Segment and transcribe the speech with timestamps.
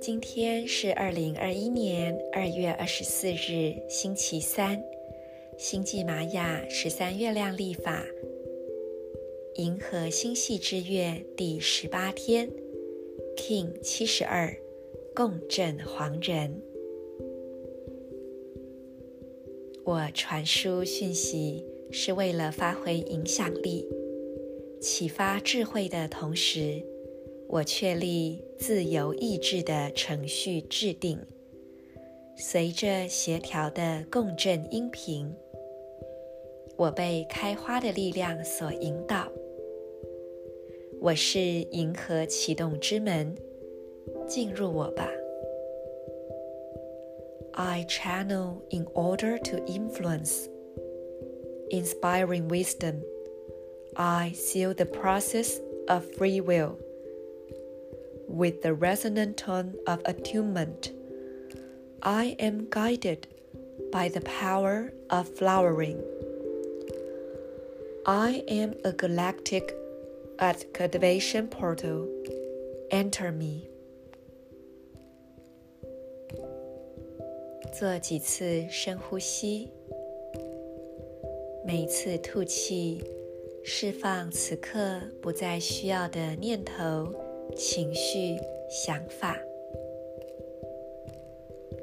[0.00, 4.80] 今天是二零二一年二月二十四日，星期三，
[5.58, 8.04] 星际玛雅十三月亮历法，
[9.56, 12.48] 银河星系之月第十八天
[13.36, 14.56] ，King 七十二，
[15.14, 16.73] 共振黄人。
[19.84, 23.86] 我传输讯息是为了发挥影响力、
[24.80, 26.82] 启发智慧的同时。
[27.46, 31.18] 我确立自由意志的程序制定，
[32.36, 35.30] 随着协调的共振音频，
[36.76, 39.30] 我被开花的力量所引导。
[41.00, 43.36] 我是银河启动之门，
[44.26, 45.06] 进入我吧。
[47.56, 50.48] I channel in order to influence,
[51.70, 53.04] inspiring wisdom.
[53.96, 56.80] I seal the process of free will.
[58.26, 60.90] With the resonant tone of attunement,
[62.02, 63.28] I am guided
[63.92, 66.02] by the power of flowering.
[68.04, 69.76] I am a galactic
[70.40, 72.08] activation portal.
[72.90, 73.68] Enter me.
[77.76, 79.68] 做几次深呼吸，
[81.66, 83.02] 每次吐气，
[83.64, 87.12] 释放此刻不再需要的念头。
[87.56, 88.36] 情绪、
[88.70, 89.36] 想法，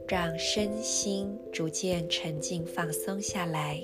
[0.07, 3.81] 让身心逐渐沉静、放松下来，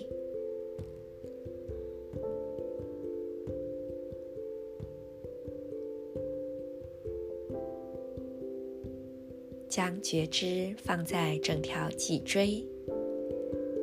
[9.78, 12.66] 将觉知放在整条脊椎、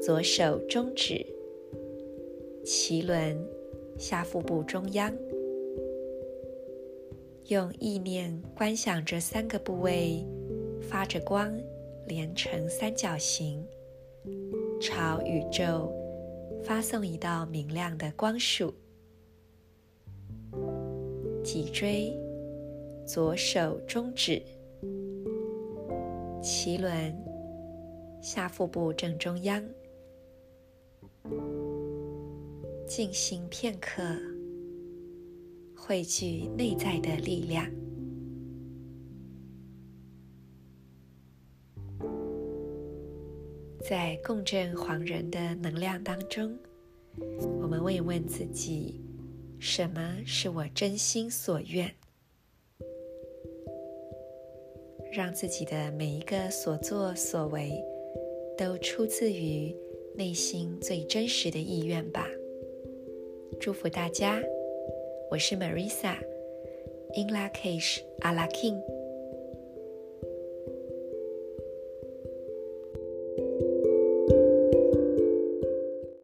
[0.02, 1.24] 左手中指、
[2.64, 3.38] 脐轮、
[3.96, 5.16] 下腹部中央。
[7.46, 10.26] 用意念观想这三个部位
[10.82, 11.56] 发着光，
[12.08, 13.64] 连成三角形，
[14.80, 15.94] 朝宇宙
[16.64, 18.74] 发送一道明亮的光束。
[21.44, 22.12] 脊椎、
[23.06, 24.42] 左手中指、
[26.44, 27.16] 脐轮、
[28.20, 29.64] 下腹部正中央，
[32.86, 34.02] 静心片刻。
[35.74, 37.66] 汇聚内在的力量，
[43.80, 46.58] 在共振黄人的能量当中，
[47.62, 49.02] 我们问一问自己：
[49.58, 51.94] 什么是我真心所愿？
[55.14, 57.70] 让自己的每一个所作所为
[58.58, 59.72] 都出自于
[60.16, 62.26] 内心最真实的意愿吧。
[63.60, 64.42] 祝福大家。
[65.30, 68.93] 我是 Marisa，In Lakish Allah King。